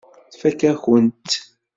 [0.31, 1.33] Tfakk-akent-tt.